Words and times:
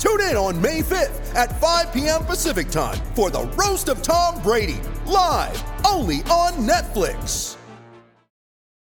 Tune 0.00 0.22
in 0.22 0.34
on 0.34 0.58
May 0.62 0.80
5th 0.80 1.34
at 1.34 1.60
5 1.60 1.92
p.m. 1.92 2.24
Pacific 2.24 2.70
time 2.70 2.96
for 3.14 3.28
the 3.28 3.42
Roast 3.48 3.90
of 3.90 4.00
Tom 4.00 4.42
Brady, 4.42 4.80
live 5.04 5.62
only 5.86 6.22
on 6.30 6.52
Netflix. 6.66 7.58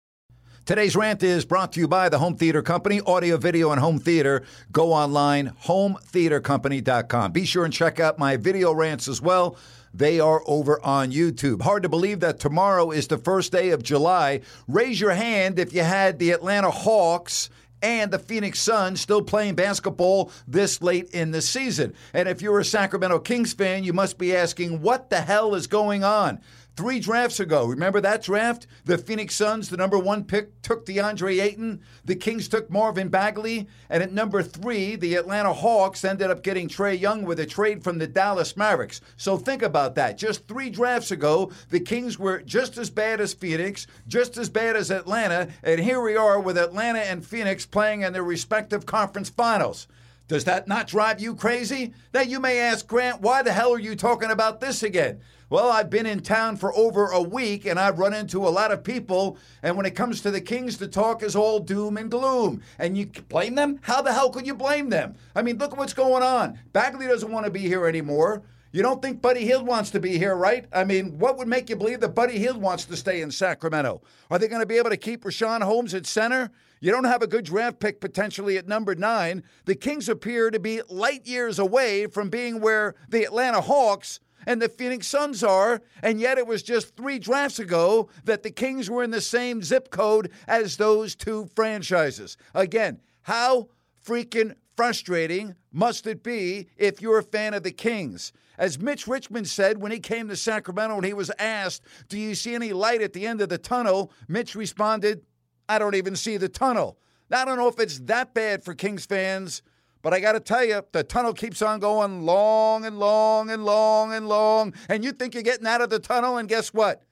Today's 0.70 0.96
rant 0.96 1.24
is 1.24 1.46
brought 1.46 1.72
to 1.72 1.80
you 1.80 1.88
by 1.88 2.10
the 2.10 2.20
Home 2.20 2.36
Theater 2.36 2.62
Company, 2.62 3.02
audio, 3.08 3.38
video, 3.38 3.72
and 3.72 3.82
home 3.82 3.98
theater. 3.98 4.44
Go 4.72 4.94
online, 4.94 5.52
hometheatercompany.com. 5.64 7.32
Be 7.32 7.44
sure 7.44 7.66
and 7.66 7.74
check 7.74 8.00
out 8.00 8.20
my 8.20 8.38
video 8.38 8.72
rants 8.72 9.08
as 9.08 9.20
well. 9.20 9.58
They 9.96 10.20
are 10.20 10.44
over 10.46 10.80
on 10.86 11.12
YouTube. 11.12 11.64
Hard 11.64 11.82
to 11.82 11.90
believe 11.90 12.20
that 12.20 12.40
tomorrow 12.40 12.92
is 12.92 13.08
the 13.08 13.18
first 13.18 13.52
day 13.52 13.72
of 13.72 13.82
July. 13.82 14.42
Raise 14.68 15.02
your 15.02 15.14
hand 15.14 15.58
if 15.58 15.74
you 15.74 15.82
had 15.82 16.20
the 16.20 16.30
Atlanta 16.30 16.70
Hawks 16.70 17.50
and 17.82 18.12
the 18.12 18.20
Phoenix 18.20 18.60
Suns 18.60 19.02
still 19.02 19.24
playing 19.24 19.56
basketball 19.56 20.32
this 20.48 20.84
late 20.84 21.10
in 21.16 21.32
the 21.32 21.42
season. 21.42 21.96
And 22.14 22.30
if 22.30 22.44
you're 22.44 22.60
a 22.60 22.66
Sacramento 22.66 23.18
Kings 23.20 23.54
fan, 23.54 23.84
you 23.84 23.94
must 23.94 24.20
be 24.20 24.36
asking, 24.36 24.84
what 24.84 25.10
the 25.10 25.22
hell 25.22 25.56
is 25.56 25.66
going 25.66 26.04
on? 26.04 26.42
Three 26.80 27.02
drafts 27.02 27.42
ago, 27.42 27.66
remember 27.66 28.00
that 28.00 28.24
draft? 28.24 28.66
The 28.86 28.98
Phoenix 28.98 29.36
Suns, 29.36 29.68
the 29.68 29.76
number 29.76 30.00
one 30.00 30.24
pick, 30.24 30.62
took 30.62 30.86
DeAndre 30.86 31.42
Ayton. 31.42 31.82
The 32.06 32.16
Kings 32.16 32.48
took 32.48 32.70
Marvin 32.70 33.10
Bagley. 33.10 33.68
And 33.90 34.02
at 34.02 34.14
number 34.14 34.42
three, 34.42 34.96
the 34.96 35.16
Atlanta 35.16 35.52
Hawks 35.52 36.06
ended 36.06 36.32
up 36.32 36.42
getting 36.42 36.70
Trae 36.70 36.98
Young 36.98 37.24
with 37.26 37.42
a 37.42 37.46
trade 37.46 37.84
from 37.84 37.98
the 37.98 38.08
Dallas 38.08 38.56
Mavericks. 38.56 39.02
So 39.18 39.36
think 39.36 39.62
about 39.62 39.96
that. 39.96 40.18
Just 40.18 40.48
three 40.48 40.70
drafts 40.70 41.12
ago, 41.12 41.52
the 41.70 41.82
Kings 41.82 42.18
were 42.18 42.40
just 42.44 42.78
as 42.78 42.90
bad 42.90 43.20
as 43.20 43.34
Phoenix, 43.34 43.86
just 44.08 44.38
as 44.38 44.48
bad 44.48 44.78
as 44.78 44.90
Atlanta. 44.90 45.50
And 45.62 45.82
here 45.82 46.00
we 46.00 46.16
are 46.16 46.40
with 46.40 46.58
Atlanta 46.58 47.00
and 47.00 47.26
Phoenix 47.26 47.66
playing 47.66 48.04
in 48.04 48.14
their 48.14 48.24
respective 48.24 48.86
conference 48.86 49.30
finals. 49.30 49.88
Does 50.30 50.46
that 50.46 50.68
not 50.70 50.88
drive 50.88 51.20
you 51.20 51.36
crazy? 51.36 51.92
Now 52.14 52.22
you 52.22 52.40
may 52.40 52.60
ask, 52.60 52.88
Grant, 52.88 53.20
why 53.20 53.42
the 53.42 53.52
hell 53.52 53.74
are 53.74 53.80
you 53.80 53.98
talking 53.98 54.32
about 54.32 54.62
this 54.62 54.82
again? 54.82 55.20
Well, 55.52 55.72
I've 55.72 55.90
been 55.90 56.06
in 56.06 56.20
town 56.20 56.58
for 56.58 56.72
over 56.76 57.08
a 57.08 57.22
week 57.22 57.66
and 57.66 57.80
I've 57.80 57.98
run 57.98 58.14
into 58.14 58.48
a 58.48 58.50
lot 58.50 58.72
of 58.72 58.84
people. 58.84 59.38
And 59.64 59.76
when 59.76 59.88
it 59.88 59.96
comes 59.96 60.22
to 60.22 60.30
the 60.30 60.42
Kings, 60.42 60.78
the 60.78 60.88
talk 60.88 61.24
is 61.24 61.36
all 61.36 61.60
doom 61.60 61.98
and 61.98 62.12
gloom. 62.12 62.62
And 62.78 62.96
you 62.96 63.08
blame 63.30 63.56
them? 63.56 63.80
How 63.82 64.04
the 64.04 64.14
hell 64.14 64.30
could 64.30 64.46
you 64.46 64.54
blame 64.54 64.92
them? 64.92 65.16
I 65.36 65.42
mean, 65.42 65.58
look 65.58 65.72
at 65.72 65.78
what's 65.78 65.94
going 65.94 66.22
on. 66.22 66.60
Bagley 66.72 67.08
doesn't 67.08 67.32
want 67.32 67.46
to 67.46 67.52
be 67.52 67.62
here 67.62 67.88
anymore. 67.88 68.44
You 68.72 68.84
don't 68.84 69.02
think 69.02 69.24
Buddy 69.24 69.44
Hield 69.46 69.66
wants 69.66 69.90
to 69.92 70.00
be 70.00 70.20
here, 70.20 70.36
right? 70.36 70.68
I 70.72 70.84
mean, 70.84 71.18
what 71.18 71.40
would 71.40 71.48
make 71.48 71.72
you 71.72 71.76
believe 71.76 72.02
that 72.02 72.14
Buddy 72.14 72.38
Hield 72.38 72.62
wants 72.62 72.86
to 72.86 72.96
stay 72.96 73.22
in 73.22 73.32
Sacramento? 73.32 74.04
Are 74.30 74.38
they 74.38 74.48
going 74.48 74.62
to 74.62 74.68
be 74.68 74.78
able 74.78 74.92
to 74.92 74.98
keep 74.98 75.24
Richaun 75.24 75.64
Holmes 75.64 75.96
at 75.96 76.06
center? 76.06 76.52
You 76.80 76.92
don't 76.92 77.06
have 77.06 77.24
a 77.24 77.28
good 77.28 77.46
draft 77.46 77.80
pick 77.80 78.00
potentially 78.00 78.58
at 78.60 78.68
number 78.68 78.94
nine. 78.94 79.42
The 79.66 79.74
Kings 79.74 80.08
appear 80.08 80.52
to 80.52 80.60
be 80.60 80.82
light 80.88 81.26
years 81.26 81.58
away 81.58 82.06
from 82.06 82.30
being 82.30 82.62
where 82.62 82.94
the 83.10 83.24
Atlanta 83.24 83.62
Hawks 83.62 84.20
and 84.46 84.62
the 84.62 84.70
Phoenix 84.70 85.08
Suns 85.08 85.44
are, 85.44 85.82
and 86.02 86.20
yet 86.20 86.38
it 86.38 86.48
was 86.48 86.64
just 86.64 86.96
three 86.96 87.20
drafts 87.20 87.60
ago 87.60 88.10
that 88.26 88.44
the 88.44 88.52
Kings 88.52 88.90
were 88.90 89.04
in 89.04 89.12
the 89.12 89.22
same 89.22 89.62
zip 89.62 89.90
code 89.90 90.32
as 90.48 90.78
those 90.78 91.16
two 91.16 91.50
franchises. 91.56 92.38
Again, 92.54 93.00
how 93.24 93.70
freaking 94.06 94.56
frustrating 94.76 95.56
must 95.72 96.08
it 96.08 96.24
be 96.24 96.68
if 96.78 97.02
you're 97.02 97.20
a 97.20 97.24
fan 97.24 97.54
of 97.54 97.64
the 97.64 97.72
Kings? 97.72 98.32
As 98.58 98.80
Mitch 98.80 99.08
Richmond 99.08 99.48
said 99.48 99.82
when 99.82 99.92
he 99.92 100.00
came 100.00 100.28
to 100.28 100.36
Sacramento 100.36 100.96
and 100.98 101.06
he 101.06 101.14
was 101.14 101.32
asked, 101.40 101.84
Do 102.10 102.20
you 102.20 102.36
see 102.36 102.56
any 102.56 102.74
light 102.74 103.02
at 103.02 103.14
the 103.14 103.26
end 103.26 103.42
of 103.42 103.50
the 103.50 103.58
tunnel? 103.58 104.12
Mitch 104.28 104.54
responded, 104.54 105.22
I 105.70 105.80
don't 105.80 105.96
even 105.96 106.16
see 106.16 106.38
the 106.38 106.50
tunnel. 106.50 106.98
Now, 107.30 107.44
I 107.44 107.46
don't 107.46 107.58
know 107.58 107.68
if 107.68 107.80
it's 107.80 108.00
that 108.00 108.34
bad 108.34 108.64
for 108.64 108.74
Kings 108.74 109.06
fans, 109.06 109.62
but 110.02 110.14
I 110.14 110.20
got 110.20 110.34
to 110.34 110.40
tell 110.40 110.64
you, 110.64 110.82
the 110.92 111.04
tunnel 111.04 111.34
keeps 111.34 111.62
on 111.62 111.80
going 111.80 112.22
long 112.22 112.86
and 112.86 113.00
long 113.00 113.50
and 113.50 113.66
long 113.66 114.14
and 114.14 114.28
long. 114.28 114.74
And 114.88 115.04
you 115.04 115.12
think 115.12 115.34
you're 115.34 115.44
getting 115.44 115.68
out 115.68 115.82
of 115.82 115.90
the 115.90 116.00
tunnel, 116.00 116.38
and 116.38 116.48
guess 116.48 116.74
what? 116.74 117.04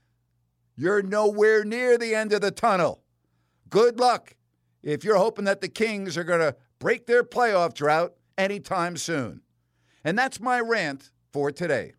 You're 0.75 1.01
nowhere 1.01 1.65
near 1.65 1.97
the 1.97 2.15
end 2.15 2.33
of 2.33 2.41
the 2.41 2.51
tunnel. 2.51 3.01
Good 3.69 3.99
luck 3.99 4.35
if 4.83 5.03
you're 5.03 5.17
hoping 5.17 5.45
that 5.45 5.59
the 5.59 5.67
Kings 5.67 6.17
are 6.17 6.23
going 6.23 6.39
to 6.39 6.55
break 6.79 7.07
their 7.07 7.23
playoff 7.23 7.73
drought 7.73 8.13
anytime 8.37 8.95
soon. 8.95 9.41
And 10.03 10.17
that's 10.17 10.39
my 10.39 10.59
rant 10.59 11.11
for 11.33 11.51
today. 11.51 11.93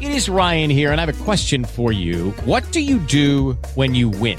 It 0.00 0.12
is 0.12 0.28
Ryan 0.28 0.70
here, 0.70 0.92
and 0.92 1.00
I 1.00 1.04
have 1.04 1.20
a 1.20 1.24
question 1.24 1.64
for 1.64 1.90
you. 1.92 2.30
What 2.44 2.70
do 2.72 2.80
you 2.80 2.98
do 2.98 3.52
when 3.74 3.94
you 3.94 4.08
win? 4.08 4.38